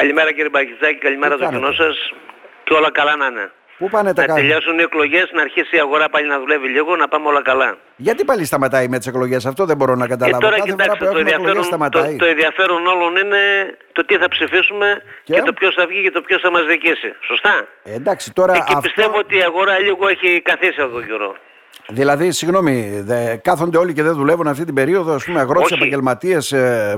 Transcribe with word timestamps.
Καλημέρα 0.00 0.30
κύριε 0.36 0.48
Μπακιτσάκη, 0.54 0.98
καλημέρα 1.06 1.34
στο 1.36 1.46
κοινό 1.48 1.72
σας 1.72 1.96
και 2.64 2.72
όλα 2.78 2.90
καλά 2.98 3.16
να 3.16 3.26
είναι. 3.26 3.50
Πού 3.78 3.88
πάνε 3.94 4.12
τα 4.12 4.20
Να 4.20 4.26
καλά; 4.26 4.38
τελειώσουν 4.40 4.78
οι 4.78 4.82
εκλογές, 4.82 5.26
να 5.36 5.42
αρχίσει 5.42 5.76
η 5.76 5.80
αγορά 5.80 6.08
πάλι 6.08 6.26
να 6.28 6.38
δουλεύει 6.38 6.68
λίγο, 6.68 6.96
να 6.96 7.08
πάμε 7.08 7.26
όλα 7.28 7.42
καλά. 7.42 7.76
Γιατί 7.96 8.24
πάλι 8.24 8.44
σταματάει 8.44 8.88
με 8.88 8.98
τις 8.98 9.06
εκλογές, 9.06 9.46
αυτό 9.46 9.64
δεν 9.64 9.76
μπορώ 9.76 9.94
να 9.94 10.04
Και 10.06 10.10
καταλάβω. 10.14 10.46
Ε, 10.46 10.50
τώρα 10.50 10.56
Κάθε 10.56 10.70
φορά 10.70 10.82
κοιτάξτε, 10.82 11.04
που 11.04 11.12
το 11.12 11.18
έχουμε 11.18 11.30
εκλογές 11.30 11.38
ενδιαφέρον, 11.38 11.64
σταματάει. 11.64 12.16
το, 12.16 12.24
το 12.24 12.26
ενδιαφέρον 12.34 12.86
όλων 12.86 13.16
είναι 13.22 13.42
το 13.92 14.04
τι 14.04 14.14
θα 14.16 14.28
ψηφίσουμε 14.28 15.02
Και; 15.24 15.32
και, 15.34 15.40
το 15.42 15.52
ποιος 15.52 15.74
θα 15.74 15.86
βγει 15.86 16.02
και 16.02 16.10
το 16.10 16.20
ποιος 16.20 16.40
θα 16.40 16.50
μας 16.50 16.64
διοικήσει. 16.70 17.10
Σωστά; 17.28 17.54
Ε, 17.82 17.94
εντάξει, 17.94 18.32
τώρα 18.32 18.52
Εκεί 18.54 18.64
αυτό. 18.76 18.80
πιστεύω 18.80 19.16
ότι 19.18 19.36
η 19.36 19.42
αγορά 19.50 19.78
λίγο 19.78 20.08
έχει 20.08 20.40
καθίσει 20.50 20.80
αυτό 20.80 20.94
τον 20.98 21.06
καιρό. 21.06 21.34
Δηλαδή, 21.88 22.30
συγγνώμη, 22.32 23.00
δε, 23.10 23.36
κάθονται 23.36 23.78
όλοι 23.78 23.92
και 23.92 24.02
δεν 24.02 24.14
δουλεύουν 24.14 24.46
αυτή 24.46 24.64
την 24.64 24.74
περίοδο, 24.74 25.12
ας 25.14 25.24
πούμε, 25.24 25.40
αγρότες, 25.40 25.64
Όχι. 25.70 25.74
επαγγελματίες, 25.74 26.54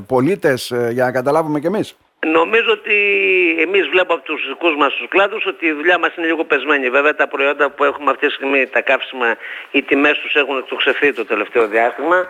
πολίτες, 0.07 0.73
για 0.91 1.05
να 1.05 1.13
καταλάβουμε 1.13 1.61
κι 1.61 1.67
εμείς. 1.67 1.97
Νομίζω 2.27 2.71
ότι 2.73 2.95
εμείς 3.61 3.89
βλέπουμε 3.89 4.13
από 4.15 4.23
τους 4.23 4.49
δικούς 4.49 4.77
μας 4.77 4.95
τους 4.95 5.09
κλάδους 5.09 5.47
ότι 5.47 5.67
η 5.67 5.73
δουλειά 5.73 5.99
μας 5.99 6.17
είναι 6.17 6.27
λίγο 6.27 6.45
πεσμένη. 6.45 6.91
Βέβαια 6.91 7.15
τα 7.15 7.29
προϊόντα 7.29 7.71
που 7.71 7.85
έχουμε 7.85 8.11
αυτή 8.11 8.27
τη 8.27 8.33
στιγμή, 8.33 8.67
τα 8.67 8.81
καύσιμα, 8.81 9.37
οι 9.71 9.83
τιμές 9.83 10.19
τους 10.19 10.35
έχουν 10.35 10.59
εκτοξευθεί 10.59 11.13
το 11.13 11.25
τελευταίο 11.25 11.67
διάστημα. 11.69 12.27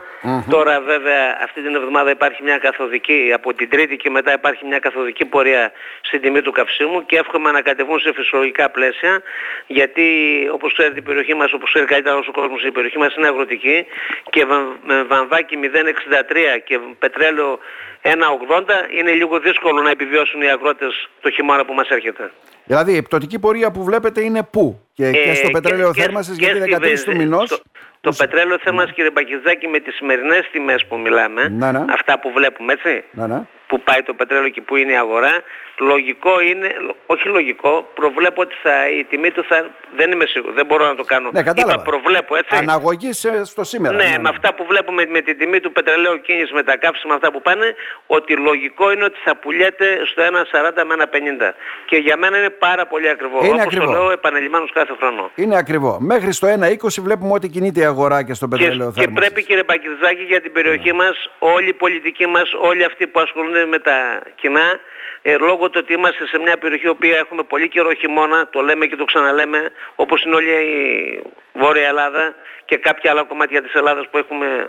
Τώρα 0.51 0.81
βέβαια 0.81 1.39
αυτή 1.43 1.61
την 1.63 1.75
εβδομάδα 1.75 2.11
υπάρχει 2.11 2.43
μια 2.43 2.59
καθοδική, 2.59 3.31
από 3.35 3.55
την 3.55 3.69
Τρίτη 3.71 3.97
και 3.97 4.11
μετά 4.11 4.33
υπάρχει 4.33 4.67
μια 4.67 4.79
καθοδική 4.79 5.25
πορεία 5.25 5.73
στην 6.01 6.21
τιμή 6.21 6.43
του 6.43 6.53
καυσίμου 6.53 7.07
και 7.07 7.17
εύχομαι 7.19 7.51
να 7.51 7.61
κατεβούν 7.61 7.99
σε 8.01 8.13
φυσιολογικά 8.13 8.71
πλαίσια 8.71 9.23
γιατί 9.67 10.05
όπως 10.53 10.73
ξέρετε 10.73 10.99
η 10.99 11.03
περιοχή 11.03 11.35
μας, 11.35 11.53
όπως 11.53 11.71
ξέρει 11.71 11.87
καλύτερα 11.87 12.17
όσο 12.17 12.31
ο 12.35 12.41
κόσμος, 12.41 12.65
η 12.65 12.71
περιοχή 12.71 12.99
μας 12.99 13.15
είναι 13.15 13.27
αγροτική 13.27 13.87
και 14.31 14.45
βα- 14.45 14.77
με 14.85 15.03
βαμβάκι 15.03 15.57
0,63 15.57 16.59
και 16.65 16.79
πετρέλαιο 16.99 17.59
1,80 18.03 18.87
είναι 18.91 19.11
λίγο 19.13 19.39
δύσκολο 19.39 19.78
να 19.83 19.91
επιβιώσουν 19.91 20.43
οι 20.43 20.49
αγρότες 20.51 21.09
το 21.21 21.31
χειμώνα 21.31 21.65
που 21.65 21.73
μας 21.75 21.89
έρχεται. 21.89 22.31
Δηλαδή, 22.65 22.93
η 22.97 23.03
πτωτική 23.03 23.39
πορεία 23.39 23.71
που 23.71 23.85
βλέπετε 23.85 24.21
είναι 24.25 24.43
πού; 24.43 24.81
Και, 24.93 25.11
και 25.11 25.35
στο 25.35 25.47
Ε, 25.49 25.51
πετρέλαιο 25.51 25.93
και- 25.93 26.01
θέρμανσης, 26.03 26.37
και 26.39 26.45
γιατί 26.45 26.61
στη 26.61 26.69
13 26.71 26.81
του 27.05 27.11
βενζίνη. 27.11 27.17
μηνός. 27.25 27.49
Στο- 27.49 27.63
Το 28.01 28.13
πετρέλαιο 28.19 28.59
θέρμανσης 28.59 28.95
κύριε 28.95 29.11
Μπακιζάκη 29.11 29.69
με 29.69 29.79
τις 29.79 29.95
σημερινές 29.95 30.49
τιμές 30.53 30.87
που 30.87 30.99
μιλάμε, 30.99 31.49
Ναι, 31.49 31.73
ναι. 31.73 31.85
αυτά 31.93 32.19
που 32.21 32.33
βλέπουμε 32.33 32.73
έτσι, 32.73 33.05
Ναι, 33.11 33.27
ναι. 33.27 33.43
Που 33.69 33.81
πάει 33.81 34.03
το 34.03 34.15
πετρέλαιο 34.15 34.49
και 34.49 34.61
που 34.61 34.77
είναι 34.77 34.93
η 34.93 34.97
αγορά, 34.97 35.33
λογικό 35.79 36.41
είναι, 36.41 36.69
όχι 37.07 37.29
λογικό, 37.29 37.91
προβλέπω 37.95 38.41
ότι 38.43 38.55
θα, 38.63 38.89
η 38.99 39.05
τιμή 39.05 39.31
του 39.31 39.45
θα, 39.49 39.71
δεν 39.97 40.11
είμαι 40.13 40.27
σίγουρο, 40.27 40.53
δεν 40.53 40.67
μπορώ 40.67 40.87
να 40.87 40.95
το 40.95 41.05
κάνω. 41.05 41.31
Ναι, 41.33 41.43
κατάλαβα. 41.43 41.73
Είπα 41.75 41.83
προβλέπω 41.83 42.37
έτσι. 42.37 42.57
Αναγωγή 42.57 43.13
σε- 43.13 43.45
στο 43.45 43.65
σήμερα. 43.65 43.97
Ναι, 43.97 44.15
με 44.21 44.29
αυτά 44.29 44.55
που 44.55 44.65
βλέπουμε 44.69 45.07
με 45.07 45.21
την 45.21 45.39
τιμή 45.39 45.61
του 45.61 45.73
πετρελαίου 45.73 46.21
κίνηση 46.21 46.53
με 46.55 46.63
τα 46.63 46.77
καύσιμα 46.77 47.15
αυτά 47.15 47.33
που 47.33 47.43
πάνε, 47.43 47.75
ότι 48.07 48.37
λογικό 48.37 48.93
είναι 48.93 49.05
ότι 49.05 49.19
θα 49.25 49.37
πουλιέται 49.37 49.87
στο 50.11 50.23
1,40 50.23 50.85
με 50.85 50.95
1,50. 50.99 51.55
Και 51.87 51.97
για 51.97 52.17
μένα 52.17 52.39
είναι 52.39 52.51
πάρα 52.51 52.87
πολύ 52.87 53.09
ακριβό. 53.09 53.39
Είναι 53.39 53.49
Όπως 53.49 53.63
ακριβό. 53.63 53.85
το 53.85 53.91
λέω 53.93 54.11
επανελειμμένως 54.11 54.73
κάθε 54.73 54.93
χρόνο. 54.99 55.31
Είναι 55.35 55.57
ακριβό. 55.57 55.99
Μέχρι 56.01 56.33
στο 56.33 56.47
1,20 56.49 57.01
βλέπουμε 57.03 57.33
ότι 57.33 57.49
κινείται 57.49 57.81
η 57.81 57.85
αγορά 57.85 58.23
και 58.23 58.35
στο 58.35 58.49
Και, 58.49 58.57
πετρέλαιο 58.57 58.89
και 58.93 59.01
θέρμανσης. 59.01 59.15
πρέπει 59.29 59.47
κύριε 59.49 59.63
Μπακιζάκη 59.65 60.23
για 60.23 60.41
την 60.41 60.53
περιοχή 60.53 60.93
μας, 60.93 61.31
όλοι 61.39 61.69
οι 61.69 61.73
πολιτικοί 61.75 62.27
μας, 62.27 62.53
όλοι 62.61 62.85
αυτοί 62.85 63.07
που 63.07 63.21
ασχολούνται 63.21 63.58
με 63.67 63.79
τα 63.79 64.23
κοινά, 64.35 64.81
ε, 65.23 65.37
λόγω 65.37 65.71
του 65.71 65.81
ότι 65.83 65.93
είμαστε 65.93 66.27
σε 66.27 66.39
μια 66.39 66.57
περιοχή 66.59 66.87
η 66.87 66.89
οποία 66.89 67.17
έχουμε 67.17 67.43
πολύ 67.43 67.69
καιρό 67.69 67.93
χειμώνα, 67.93 68.49
το 68.49 68.61
λέμε 68.61 68.87
και 68.87 68.97
το 68.97 69.05
ξαναλέμε, 69.05 69.71
όπως 69.95 70.23
είναι 70.25 70.35
όλη 70.35 70.51
η 70.51 71.23
Βόρεια 71.53 71.87
Ελλάδα 71.87 72.35
και 72.65 72.77
κάποια 72.77 73.11
άλλα 73.11 73.23
κομμάτια 73.23 73.63
της 73.63 73.75
Ελλάδας 73.75 74.09
που 74.11 74.19
έχουμε 74.19 74.69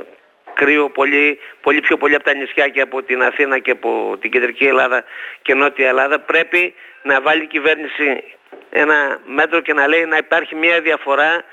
κρύο 0.54 0.90
πολύ, 0.90 1.40
πολύ 1.62 1.80
πιο 1.80 1.98
πολύ 1.98 2.16
από 2.16 2.24
τα 2.24 2.34
νησιά 2.34 2.68
και 2.68 2.82
από 2.82 3.04
την 3.04 3.24
Αθήνα 3.24 3.60
και 3.60 3.72
από 3.72 4.18
την 4.22 4.32
κεντρική 4.32 4.66
Ελλάδα 4.66 5.04
και 5.42 5.54
νότια 5.54 5.88
Ελλάδα, 5.88 6.20
πρέπει 6.20 6.74
να 7.02 7.22
βάλει 7.22 7.44
η 7.44 7.48
κυβέρνηση 7.48 8.24
ένα 8.70 9.20
μέτρο 9.26 9.60
και 9.60 9.74
να 9.74 9.88
λέει 9.88 10.06
να 10.06 10.18
υπάρχει 10.18 10.56
μια 10.56 10.82
διαφορά 10.82 11.44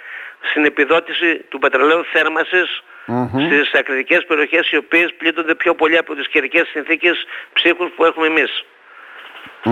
στην 0.51 0.65
επιδότηση 0.65 1.37
του 1.49 1.59
πετρελαίου 1.59 2.05
θέρμασης 2.05 2.83
στις 3.47 3.75
ακριτικές 3.75 4.25
περιοχές 4.25 4.71
οι 4.71 4.77
οποίες 4.77 5.15
πλήττονται 5.19 5.55
πιο 5.55 5.75
πολύ 5.75 5.97
από 5.97 6.15
τις 6.15 6.29
καιρικές 6.29 6.69
συνθήκες 6.69 7.27
ψύχους 7.53 7.91
που 7.97 8.05
έχουμε 8.05 8.27
εμείς. 8.27 8.65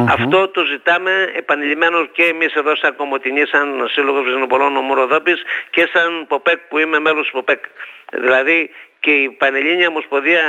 Αυτό 0.08 0.48
το 0.48 0.64
ζητάμε 0.64 1.32
επανειλημμένως 1.36 2.08
και 2.12 2.24
εμείς 2.24 2.54
εδώ 2.54 2.76
σαν 2.76 2.96
Κομωτινή, 2.96 3.46
σαν 3.46 3.88
Σύλλογος 3.90 4.24
Βυζινοπολών 4.24 4.76
Ομοροδόπης 4.76 5.42
και 5.70 5.88
σαν 5.92 6.26
ΠΟΠΕΚ 6.28 6.58
που 6.68 6.78
είμαι 6.78 6.98
μέλος 6.98 7.22
της 7.22 7.30
ΠΟΠΕΚ. 7.30 7.64
Δηλαδή 8.12 8.70
και 9.00 9.10
η 9.10 9.30
Πανελλήνια 9.30 9.88
Ομοσπονδία 9.88 10.42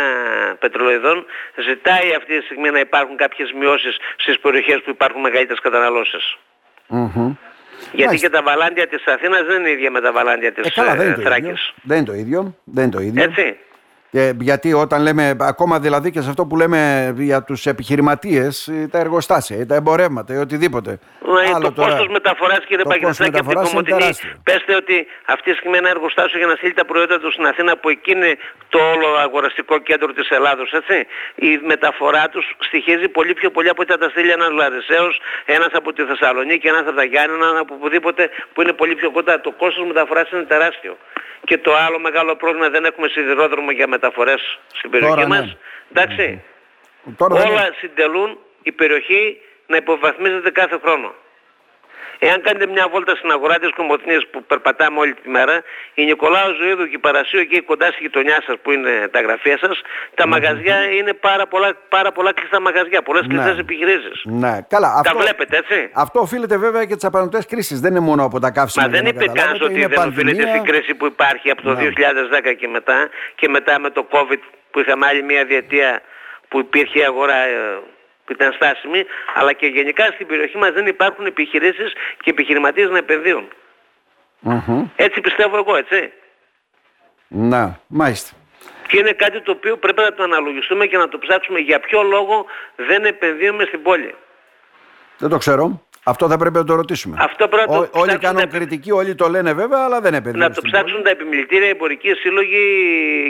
Πετρολοειδών 0.59 1.25
ζητάει 1.55 2.13
αυτή 2.13 2.37
τη 2.39 2.45
στιγμή 2.45 2.69
να 2.69 2.79
υπάρχουν 2.79 3.17
κάποιες 3.17 3.51
μειώσεις 3.51 3.97
στις 4.17 4.39
περιοχές 4.39 4.81
που 4.83 4.89
υπάρχουν 4.89 5.21
μεγαλύτερες 5.21 5.61
καταναλώσεις. 5.61 6.37
Μμμ. 6.87 7.33
Γιατί 7.91 8.05
Μάλιστα. 8.05 8.27
και 8.27 8.33
τα 8.33 8.41
βαλάντια 8.43 8.87
της 8.87 9.05
Αθήνας 9.07 9.45
δεν 9.45 9.59
είναι 9.59 9.69
ίδια 9.69 9.91
με 9.91 10.01
τα 10.01 10.11
βαλάντια 10.11 10.51
της 10.51 10.67
Ε, 10.67 10.69
καλά, 10.69 10.95
δεν 10.95 11.01
ε, 11.01 11.03
είναι, 11.05 11.13
το 11.15 11.21
ίδιο. 11.21 11.31
Θράκης. 11.31 11.73
δεν 11.83 11.97
είναι 11.97 12.05
το 12.05 12.13
ίδιο. 12.13 12.55
Δεν 12.63 12.83
είναι 12.83 12.91
το 12.93 12.99
ίδιο. 13.01 13.23
Έτσι. 13.23 13.57
Ε, 14.17 14.31
γιατί 14.39 14.73
όταν 14.73 15.01
λέμε, 15.01 15.35
ακόμα 15.39 15.79
δηλαδή 15.79 16.11
και 16.11 16.21
σε 16.21 16.29
αυτό 16.29 16.45
που 16.45 16.55
λέμε 16.57 17.13
για 17.17 17.43
τους 17.43 17.65
επιχειρηματίες, 17.65 18.67
ε, 18.67 18.87
τα 18.91 18.99
εργοστάσια, 18.99 19.57
ή 19.57 19.65
τα 19.65 19.75
εμπορεύματα 19.75 20.33
ή 20.33 20.37
οτιδήποτε. 20.37 20.99
Μα 21.27 21.39
Άλλο 21.55 21.67
το 21.67 21.71
τώρα. 21.71 21.89
κόστος 21.89 22.07
μεταφοράς 22.07 22.61
κύριε 22.67 22.83
το 22.83 22.89
κόστος 22.89 23.17
Παγκρασάκη 23.17 23.37
από 23.37 23.37
την 23.37 23.45
μεταφοράς 23.47 23.71
είναι 23.71 23.81
Κομωτινή. 23.81 23.99
τεράστιο. 23.99 24.29
Πέστε 24.43 24.75
ότι 24.75 24.95
αυτή 25.25 25.51
τη 25.51 25.57
στιγμή 25.57 25.77
ένα 25.77 25.89
εργοστάσιο 25.89 26.37
για 26.41 26.47
να 26.47 26.55
στείλει 26.59 26.73
τα 26.81 26.85
προϊόντα 26.85 27.17
του 27.19 27.31
στην 27.31 27.45
Αθήνα 27.51 27.77
που 27.77 27.89
εκεί 27.89 28.11
είναι 28.11 28.31
το 28.69 28.79
όλο 28.93 29.07
αγοραστικό 29.27 29.75
κέντρο 29.89 30.13
της 30.13 30.27
Ελλάδος, 30.29 30.71
έτσι. 30.79 30.97
Η 31.35 31.59
μεταφορά 31.71 32.23
τους 32.33 32.45
στοιχίζει 32.67 33.07
πολύ 33.17 33.33
πιο 33.33 33.49
πολύ 33.55 33.69
από 33.69 33.81
ότι 33.81 33.91
θα 33.91 33.97
τα 33.97 34.09
στείλει 34.09 34.31
ένας 34.39 34.51
Λαρισαίος, 34.59 35.13
ένας 35.45 35.71
από 35.79 35.93
τη 35.93 36.01
Θεσσαλονίκη, 36.03 36.67
ένας 36.67 36.85
από 36.89 36.97
τα 37.01 37.03
Γιάννενα, 37.03 37.47
από 37.59 37.73
οπουδήποτε 37.77 38.29
που 38.53 38.61
είναι 38.61 38.73
πολύ 38.73 38.95
πιο 38.95 39.09
κοντά. 39.11 39.41
Το 39.41 39.51
κόστος 39.61 39.85
μεταφοράς 39.87 40.31
είναι 40.31 40.43
τεράστιο. 40.43 40.97
Και 41.49 41.57
το 41.57 41.71
άλλο 41.85 41.99
μεγάλο 41.99 42.35
πρόβλημα 42.35 42.69
δεν 42.69 42.85
έχουμε 42.85 43.07
σιδηρόδρομο 43.07 43.71
για 43.71 43.87
μεταφορές 44.05 44.59
στην 44.73 44.89
περιοχή 44.89 45.13
Τώρα, 45.15 45.27
ναι. 45.27 45.39
μας. 45.39 45.57
Εντάξει. 45.91 46.41
Τώρα 47.17 47.35
δεν 47.35 47.47
Όλα 47.51 47.61
είναι- 47.65 47.75
συντελούν 47.79 48.37
η 48.63 48.71
περιοχή 48.71 49.41
να 49.67 49.77
υποβαθμίζεται 49.77 50.51
κάθε 50.51 50.79
χρόνο. 50.83 51.13
Εάν 52.19 52.41
κάνετε 52.41 52.67
μια 52.67 52.87
βόλτα 52.91 53.15
στην 53.15 53.31
αγορά 53.31 53.55
της 53.59 53.69
Κομωτινής 53.75 54.27
που 54.31 54.43
περπατάμε 54.43 54.99
όλη 54.99 55.13
τη 55.13 55.29
μέρα, 55.29 55.61
η 55.93 56.03
Νικολάου 56.05 56.53
Ζωήδου 56.59 56.83
και 56.89 56.95
η 56.95 56.97
Παρασίου 57.07 57.39
εκεί 57.39 57.61
κοντά 57.61 57.85
στη 57.85 57.97
γειτονιά 58.01 58.41
σας 58.45 58.55
που 58.61 58.71
είναι 58.71 59.07
τα 59.11 59.21
γραφεία 59.21 59.57
σας, 59.57 59.81
τα 60.15 60.27
μαγαζιά 60.27 60.77
είναι 60.91 61.13
πάρα 61.13 61.47
πολλά, 61.47 61.69
πάρα 61.89 62.11
πολλά 62.11 62.33
κλειστά 62.33 62.61
μαγαζιά, 62.61 63.01
πολλές 63.01 63.25
Ναι. 63.27 63.33
κλειστές 63.33 63.57
επιχειρήσεις. 63.59 64.21
Ναι, 64.23 64.53
καλά. 64.67 64.89
Τα 64.93 64.99
Αυτό, 65.09 65.17
βλέπετε 65.19 65.57
έτσι; 65.57 65.89
αυτό 65.93 66.19
οφείλεται 66.19 66.57
βέβαια 66.57 66.85
και 66.85 66.95
τι 66.95 67.07
απανοτέ 67.07 67.39
κρίσεις. 67.47 67.79
Δεν 67.79 67.91
είναι 67.91 67.99
μόνο 67.99 68.23
από 68.23 68.39
τα 68.39 68.51
καύσιμα. 68.51 68.85
Μα 68.85 68.91
δεν 68.91 69.01
για 69.03 69.13
να 69.13 69.17
είπε 69.23 69.25
κανένας 69.25 69.43
καταλάβετε, 69.59 69.65
ότι 69.65 69.73
είναι 69.73 69.87
δεν 69.87 70.07
οφείλεται 70.07 70.41
πανδημία. 70.43 70.53
στην 70.53 70.63
κρίση 70.73 70.93
που 70.95 71.05
υπάρχει 71.05 71.49
από 71.51 71.61
το 71.61 71.73
Ναι. 71.73 71.79
2010 71.79 72.53
και 72.53 72.67
μετά 72.67 73.09
και 73.35 73.49
μετά 73.49 73.79
με 73.79 73.89
το 73.89 74.07
COVID 74.11 74.39
που 74.71 74.79
είχαμε 74.79 75.05
άλλη 75.05 75.23
μια 75.23 75.45
διετία 75.45 76.01
που 76.47 76.59
υπήρχε 76.59 76.99
η 76.99 77.03
αγορά 77.03 77.35
ε, 77.35 77.79
που 78.25 78.31
ήταν 78.31 78.53
στάσιμη 78.53 79.05
αλλά 79.33 79.53
και 79.53 79.65
γενικά 79.65 80.05
στην 80.05 80.27
περιοχή 80.27 80.57
μας 80.57 80.71
δεν 80.71 80.87
υπάρχουν 80.87 81.25
επιχειρήσεις 81.25 81.93
και 82.23 82.29
επιχειρηματίες 82.29 82.89
να 82.89 82.97
επενδύουν. 82.97 83.47
Μμμ. 84.39 84.87
Έτσι 84.95 85.21
πιστεύω 85.21 85.57
εγώ, 85.57 85.75
έτσι. 85.75 86.11
Να, 87.27 87.79
μάλιστα. 87.87 88.35
Και 88.87 88.97
είναι 88.97 89.11
κάτι 89.11 89.41
το 89.41 89.51
οποίο 89.51 89.77
πρέπει 89.77 90.01
να 90.01 90.13
το 90.13 90.23
αναλογιστούμε 90.23 90.85
και 90.85 90.97
να 90.97 91.09
το 91.09 91.17
ψάξουμε 91.17 91.59
για 91.59 91.79
ποιο 91.79 92.03
λόγο 92.03 92.45
δεν 92.75 93.05
επενδύουμε 93.05 93.63
στην 93.65 93.81
πόλη. 93.81 94.15
Δεν 95.17 95.29
το 95.29 95.37
ξέρω. 95.37 95.81
Αυτό 96.07 96.27
θα 96.29 96.37
πρέπει 96.37 96.55
να 96.55 96.63
το 96.63 96.75
ρωτήσουμε. 96.75 97.17
Αυτό 97.19 97.47
πρέπει 97.47 97.69
να 97.69 97.75
το 97.75 97.81
Ό- 97.81 97.89
όλοι 97.99 98.07
ψάξουν 98.07 98.19
κάνουν 98.19 98.41
τα- 98.41 98.57
κριτική, 98.57 98.91
όλοι 98.91 99.15
το 99.15 99.27
λένε 99.29 99.53
βέβαια, 99.53 99.83
αλλά 99.83 100.01
δεν 100.01 100.13
επενδύουν. 100.13 100.43
Να 100.43 100.47
το 100.51 100.59
στην 100.59 100.71
ψάξουν 100.71 101.03
τα 101.03 101.09
επιμελητήρια, 101.09 101.65
οι 101.67 101.69
εμπορικοί 101.69 102.13
σύλλογοι 102.13 102.61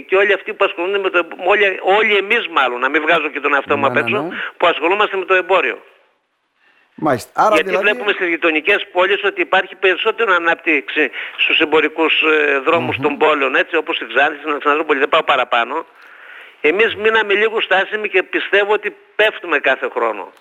και 0.07 0.15
όλοι 0.15 0.33
αυτοί 0.33 0.53
που 0.53 0.65
ασχολούνται 0.65 0.97
με 0.97 1.09
το 1.09 1.17
εμ- 1.17 1.47
όλοι, 1.47 1.79
όλοι 1.97 2.15
εμείς 2.15 2.47
μάλλον, 2.47 2.79
να 2.79 2.89
μην 2.89 3.01
βγάζω 3.01 3.27
και 3.29 3.39
τον 3.39 3.53
εαυτό 3.53 3.77
μου 3.77 3.81
Ναι, 3.81 3.87
απ' 3.87 3.93
ναι, 3.93 3.99
έξω, 3.99 4.21
ναι. 4.21 4.35
που 4.57 4.67
ασχολούμαστε 4.67 5.17
με 5.17 5.25
το 5.25 5.33
εμπόριο. 5.33 5.73
πόλη. 5.73 5.83
Μάλιστα. 6.95 7.31
Άρα 7.35 7.53
Γιατί 7.53 7.69
δηλαδή... 7.69 7.85
βλέπουμε 7.85 8.11
στις 8.11 8.27
γειτονικές 8.27 8.87
πόλεις 8.91 9.23
ότι 9.23 9.41
υπάρχει 9.41 9.75
περισσότερο 9.75 10.33
ανάπτυξη 10.33 11.09
στους 11.37 11.59
εμπορικούς 11.59 12.21
ε, 12.21 12.59
δρομους 12.65 12.97
των 13.01 13.17
πόλεων, 13.17 13.55
έτσι 13.55 13.75
όπως 13.75 13.95
στην 13.95 14.07
Ξάνθη, 14.13 14.37
στην 14.37 14.49
Αλεξανδρούπολη, 14.49 14.99
δεν 14.99 15.09
πάω 15.09 15.23
παραπάνω. 15.23 15.85
Εμείς 16.61 16.95
μείναμε 16.95 17.33
λίγο 17.33 17.61
στάσιμοι 17.61 18.09
και 18.09 18.23
πιστεύω 18.23 18.73
ότι 18.73 18.95
πέφτουμε 19.15 19.57
κάθε 19.59 19.87
χρόνο. 19.95 20.31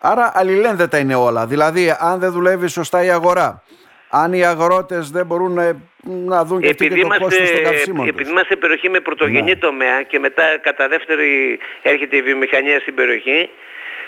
Άρα 0.00 0.32
αλληλένδετα 0.34 0.98
είναι 0.98 1.14
όλα. 1.14 1.46
Δηλαδή, 1.46 1.94
αν 1.98 2.18
δεν 2.18 2.30
δουλεύει 2.32 2.68
σωστά 2.68 3.04
η 3.04 3.10
αγορά, 3.10 3.62
αν 4.10 4.32
οι 4.32 4.44
αγρότες 4.44 5.10
δεν 5.10 5.26
μπορούν 5.26 5.52
να, 5.52 5.72
να 6.04 6.44
δουν 6.44 6.60
και 6.60 6.68
αυτοί 6.68 6.84
Επειδή 6.84 7.00
και 7.00 7.06
το 7.06 7.14
είμαστε, 7.14 7.24
κόστος 7.24 7.50
των 7.50 7.62
καυσίμων 7.64 8.00
τους. 8.00 8.14
επειδή 8.14 8.30
είμαστε 8.30 8.56
περιοχή 8.56 8.88
με 8.88 9.00
πρωτογενή 9.00 9.50
Ναι. 9.50 9.56
τομέα 9.56 10.02
και 10.02 10.18
μετά 10.18 10.58
κατά 10.60 10.88
δεύτερη 10.88 11.58
έρχεται 11.82 12.16
η 12.16 12.22
βιομηχανία 12.22 12.80
στην 12.80 12.94
περιοχή, 12.94 13.50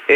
ε, 0.07 0.15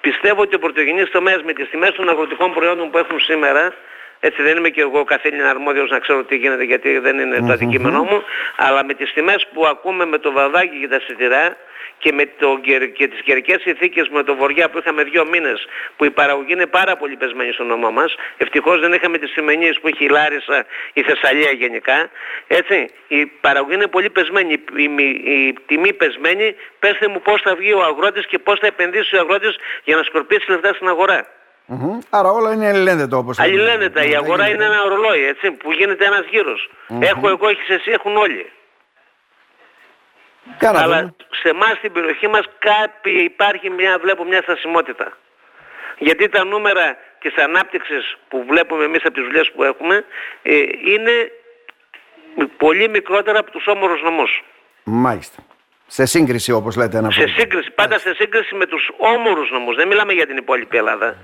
πιστεύω 0.00 0.40
ότι 0.40 0.54
ο 0.54 0.58
πρωτογενής 0.58 1.10
τομέας 1.10 1.42
με 1.42 1.52
τις 1.52 1.68
τιμές 1.70 1.92
των 1.92 2.08
αγροτικών 2.08 2.52
προϊόντων 2.52 2.90
που 2.90 2.98
έχουν 2.98 3.20
σήμερα 3.20 3.74
Έτσι 4.24 4.42
δεν 4.42 4.56
είμαι 4.56 4.68
και 4.68 4.80
εγώ 4.80 5.04
καθήλυνα 5.04 5.50
αρμόδιος 5.50 5.90
να 5.90 5.98
ξέρω 5.98 6.24
τι 6.24 6.36
γίνεται 6.36 6.64
γιατί 6.64 6.98
δεν 6.98 7.18
είναι 7.18 7.38
το 7.46 7.52
αντικείμενό 7.52 8.02
μου. 8.04 8.22
Αλλά 8.56 8.84
με 8.84 8.94
τις 8.94 9.12
τιμές 9.12 9.46
που 9.52 9.66
ακούμε 9.66 10.04
με 10.04 10.18
το 10.18 10.32
βαδάκι 10.32 10.78
και 10.80 10.88
τα 10.88 11.00
σιτηρά 11.00 11.56
και 11.98 12.12
με 12.12 12.24
το, 12.38 12.60
και 12.92 13.06
τις 13.08 13.20
καιρικές 13.22 13.60
συνθήκες 13.60 14.08
με 14.08 14.22
το 14.22 14.34
βοριά 14.34 14.70
που 14.70 14.78
είχαμε 14.78 15.02
δύο 15.02 15.26
μήνες 15.26 15.66
που 15.96 16.04
η 16.04 16.10
παραγωγή 16.10 16.52
είναι 16.52 16.66
πάρα 16.66 16.96
πολύ 16.96 17.16
πεσμένη 17.16 17.52
στο 17.52 17.64
νόμο 17.64 17.90
μας. 17.90 18.14
Ευτυχώς 18.36 18.80
δεν 18.80 18.92
είχαμε 18.92 19.18
τις 19.18 19.30
σημενίες 19.30 19.78
που 19.80 19.88
έχει 19.88 20.04
η 20.04 20.08
Λάρισα, 20.08 20.66
η 20.92 21.02
Θεσσαλία 21.02 21.50
γενικά. 21.50 22.10
Έτσι, 22.46 22.86
η 23.08 23.26
παραγωγή 23.26 23.74
είναι 23.74 23.86
πολύ 23.86 24.10
πεσμένη. 24.10 24.52
Η, 24.52 24.90
η, 24.96 25.12
η 25.38 25.54
τιμή 25.66 25.92
πεσμένη, 25.92 26.54
πέστε 26.78 27.08
μου 27.08 27.20
πώς 27.22 27.40
θα 27.42 27.54
βγει 27.54 27.72
ο 27.72 27.82
αγρότης 27.82 28.26
και 28.26 28.38
πώς 28.38 28.58
θα 28.58 28.66
επενδύσει 28.66 29.16
ο 29.16 29.20
αγρότης 29.20 29.56
για 29.84 29.96
να 29.96 30.02
σκορπίσει 30.02 30.50
λεφτά 30.50 30.74
στην 30.74 30.88
αγορά. 30.88 31.26
Mm-hmm. 31.68 31.98
Άρα 32.10 32.30
όλα 32.30 32.52
είναι 32.52 32.68
αλληλένδετα 32.68 33.16
όπως 33.16 33.38
Αλληλένδετα. 33.38 34.04
Η 34.04 34.14
αγορά 34.14 34.48
είναι 34.48 34.64
ένα 34.64 34.82
ορολόι 34.82 35.24
έτσι, 35.24 35.50
που 35.50 35.72
γίνεται 35.72 36.04
ένας 36.04 36.24
γύρος. 36.30 36.70
Mm-hmm. 36.70 37.02
Έχω 37.02 37.28
εγώ, 37.28 37.48
έχεις 37.48 37.68
εσύ, 37.68 37.90
έχουν 37.90 38.16
όλοι. 38.16 38.52
Κάνα 40.58 40.82
Αλλά 40.82 41.14
σε 41.42 41.48
εμάς 41.48 41.76
στην 41.76 41.92
περιοχή 41.92 42.28
μας 42.28 42.44
κάποιοι 42.58 43.20
υπάρχει 43.24 43.70
μια, 43.70 43.98
βλέπω 43.98 44.24
μια 44.24 44.42
στασιμότητα. 44.42 45.12
Γιατί 45.98 46.28
τα 46.28 46.44
νούμερα 46.44 46.96
της 47.18 47.36
ανάπτυξης 47.36 48.16
που 48.28 48.44
βλέπουμε 48.48 48.84
εμείς 48.84 49.04
από 49.04 49.14
τις 49.14 49.24
δουλειές 49.24 49.50
που 49.54 49.62
έχουμε 49.62 50.04
ε, 50.42 50.54
είναι 50.86 51.32
πολύ 52.56 52.88
μικρότερα 52.88 53.38
από 53.38 53.50
τους 53.50 53.66
όμορους 53.66 54.02
νομούς. 54.02 54.42
Μάλιστα. 54.84 55.42
Σε 55.86 56.04
σύγκριση 56.06 56.52
όπως 56.52 56.76
λέτε 56.76 56.98
ένα 56.98 57.10
Σε 57.10 57.26
σύγκριση, 57.26 57.70
πάντα 57.70 57.98
σε 57.98 58.14
σύγκριση 58.14 58.54
με 58.54 58.66
τους 58.66 58.90
όμορους 58.96 59.50
νομούς. 59.50 59.76
Δεν 59.76 59.88
μιλάμε 59.88 60.12
για 60.12 60.26
την 60.26 60.36
υπόλοιπη 60.36 60.76
Ελλάδα. 60.76 61.16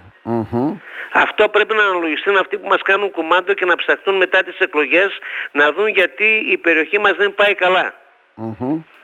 Αυτό 1.12 1.48
πρέπει 1.48 1.74
να 1.74 1.82
αναλογιστούν 1.82 2.36
αυτοί 2.36 2.58
που 2.58 2.68
μας 2.68 2.82
κάνουν 2.82 3.10
κουμάντο 3.10 3.52
και 3.52 3.64
να 3.64 3.76
ψαχτούν 3.76 4.16
μετά 4.16 4.42
τις 4.42 4.58
εκλογές 4.58 5.18
να 5.52 5.72
δουν 5.72 5.88
γιατί 5.88 6.24
η 6.50 6.56
περιοχή 6.56 6.98
μας 6.98 7.12
δεν 7.16 7.34
πάει 7.34 7.54
καλά. 7.54 7.94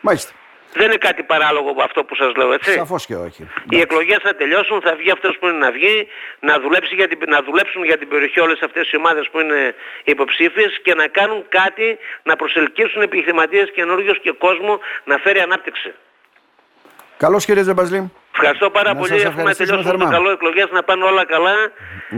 Μάλιστα. 0.00 0.32
Δεν 0.76 0.86
είναι 0.86 0.96
κάτι 0.96 1.22
παράλογο 1.22 1.70
από 1.70 1.82
αυτό 1.82 2.04
που 2.04 2.14
σας 2.14 2.34
λέω, 2.36 2.52
έτσι. 2.52 2.72
Σαφώς 2.72 3.06
και 3.06 3.14
όχι. 3.14 3.48
Οι 3.70 3.80
εκλογές 3.80 4.18
θα 4.22 4.34
τελειώσουν, 4.34 4.80
θα 4.80 4.94
βγει 4.94 5.10
αυτός 5.10 5.36
που 5.38 5.46
είναι 5.46 5.56
να 5.56 5.70
βγει, 5.70 6.08
να, 6.40 6.60
δουλέψει 6.60 6.94
για 6.94 7.08
την, 7.08 7.18
να 7.26 7.42
δουλέψουν 7.42 7.84
για 7.84 7.98
την 7.98 8.08
περιοχή 8.08 8.40
όλες 8.40 8.60
αυτές 8.60 8.90
οι 8.90 8.96
ομάδες 8.96 9.28
που 9.32 9.40
είναι 9.40 9.74
υποψήφιες 10.04 10.80
και 10.82 10.94
να 10.94 11.06
κάνουν 11.06 11.44
κάτι, 11.48 11.98
να 12.22 12.36
προσελκύσουν 12.36 13.02
επιχειρηματίες 13.02 13.70
καινούργιους 13.74 14.20
και 14.20 14.30
κόσμο 14.30 14.78
να 15.04 15.16
φέρει 15.16 15.40
ανάπτυξη. 15.40 15.94
Καλώς 17.16 17.44
κύριε 17.44 17.62
Ζεμπαζλή. 17.62 18.12
Ευχαριστώ 18.36 18.70
πάρα 18.70 18.90
Να 18.92 18.96
πολύ. 19.00 19.08
σας 19.12 19.18
Έχουμε 19.24 19.40
ευχαριστήσουμε 19.40 19.76
τελειώσει 19.82 19.98
το 19.98 20.04
θερμά. 20.04 20.16
καλό 20.16 20.30
εκλογές 20.36 20.68
να 20.70 20.82
πάνε 20.82 21.04
όλα 21.04 21.24
καλά 21.34 21.54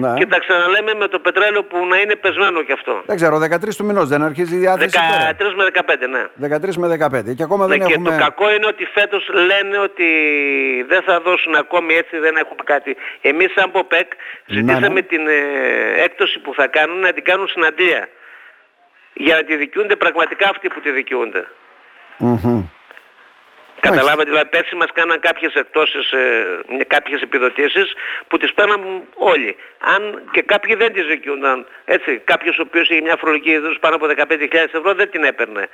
Ναι. 0.02 0.14
και 0.18 0.26
τα 0.26 0.38
ξαναλέμε 0.38 0.92
με 0.94 1.06
το 1.08 1.18
πετρέλαιο 1.18 1.62
που 1.64 1.86
να 1.86 1.96
είναι 2.00 2.14
πεσμένο 2.16 2.62
κι 2.62 2.72
αυτό. 2.72 3.02
Δεν 3.06 3.16
ξέρω, 3.16 3.38
13 3.38 3.76
του 3.76 3.84
μηνός 3.84 4.08
δεν 4.08 4.22
αρχίζει 4.22 4.54
η 4.54 4.58
διάθεση 4.58 4.98
13 4.98 5.54
με 5.56 5.64
15, 5.72 6.08
ναι. 6.14 6.22
τώρα. 6.38 6.58
13 6.58 6.74
με 6.76 6.86
15 7.30 7.34
και 7.36 7.42
ακόμα 7.42 7.66
Ναι, 7.66 7.76
δεν 7.76 7.86
και 7.86 7.92
έχουμε... 7.92 8.10
το 8.10 8.16
κακό 8.24 8.46
είναι 8.54 8.66
ότι 8.66 8.84
φέτος 8.84 9.28
λένε 9.50 9.78
ότι 9.78 10.08
δεν 10.88 11.02
θα 11.02 11.20
δώσουν 11.20 11.54
ακόμη 11.54 11.94
έτσι, 11.94 12.18
δεν 12.18 12.36
έχουμε 12.36 12.62
κάτι. 12.64 12.96
Εμείς 13.20 13.52
σαν 13.52 13.70
ΠΟΠΕΚ 13.70 14.08
ζητήσαμε 14.46 14.88
ναι. 14.88 15.02
την 15.02 15.26
ε, 15.28 15.32
έκπτωση 16.04 16.38
που 16.38 16.54
θα 16.54 16.66
κάνουν 16.66 16.98
να 16.98 17.12
την 17.12 17.24
κάνουν 17.24 17.48
συναντία. 17.48 18.08
Για 19.18 19.34
να 19.34 19.42
τη 19.44 19.56
δικαιούνται 19.56 19.96
πραγματικά 19.96 20.48
αυτοί 20.48 20.68
που 20.68 20.80
τη 20.80 20.90
δικαιούνται. 20.90 21.46
Μμμ. 22.18 22.62
Καταλάβατε, 23.90 24.30
δηλαδή 24.30 24.48
πέρσι 24.48 24.74
μας 24.74 24.90
κάναν 24.92 25.20
κάποιες 25.20 25.52
εκτόσεις, 25.54 26.10
ε, 26.12 26.84
κάποιες 26.86 27.20
επιδοτήσεις 27.20 27.92
που 28.28 28.36
τις 28.38 28.52
παίρναν 28.54 28.80
όλοι. 29.14 29.56
Αν 29.94 30.22
και 30.30 30.42
κάποιοι 30.42 30.74
δεν 30.74 30.92
τις 30.92 31.06
δικαιούνταν, 31.06 31.66
έτσι, 31.84 32.20
κάποιος 32.24 32.58
ο 32.58 32.62
οποίος 32.66 32.88
είχε 32.88 33.00
μια 33.00 33.16
φορολογική 33.16 33.50
επιδότηση 33.50 33.80
πάνω 33.80 33.94
από 33.96 34.06
15.000 34.06 34.74
ευρώ 34.78 34.94
δεν 34.94 35.10
την 35.10 35.24
έπαιρνε. 35.24 35.68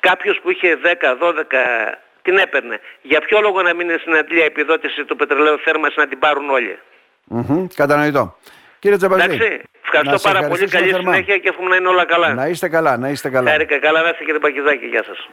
Κάποιος 0.00 0.40
που 0.42 0.50
είχε 0.50 0.78
10, 0.82 1.14
12 1.14 1.98
την 2.22 2.38
έπαιρνε. 2.38 2.80
Για 3.02 3.20
ποιο 3.20 3.40
λόγο 3.40 3.62
να 3.62 3.74
μην 3.74 3.88
είναι 3.88 3.98
στην 4.00 4.16
αντλία 4.16 4.44
επιδότηση 4.44 5.04
του 5.04 5.16
πετρελαίου 5.16 5.58
θέρμανσης 5.58 5.96
να 5.96 6.06
την 6.06 6.18
πάρουν 6.18 6.50
όλοι; 6.50 6.78
Μμμ. 7.24 7.66
Κατανοητό. 7.74 8.36
Κύριε 8.78 8.96
Τζαμπαζή, 8.96 9.24
Εντάξει, 9.24 9.48
να 9.48 9.58
ευχαριστώ 9.84 10.18
σε 10.18 10.28
πάρα 10.28 10.48
πολύ, 10.48 10.62
ευχαριστήσουμε 10.62 10.80
καλή 10.80 10.92
θερμά. 10.92 11.12
συνέχεια 11.12 11.38
και 11.38 11.48
εύχομαι 11.48 11.68
να 11.68 11.76
είναι 11.76 11.88
όλα 11.88 12.04
καλά. 12.04 12.34
να 12.34 12.46
είστε 12.46 12.68
καλά, 12.68 12.96
να 12.96 13.08
είστε 13.08 13.28
καλά. 13.30 13.50
Χάρηκα, 13.50 13.78
καλά 13.78 14.02
να 14.02 14.08
είστε 14.08 14.24
κύριε 14.24 14.38
Πακιζάκη, 14.38 14.86
γεια 14.86 15.04
σας. 15.04 15.28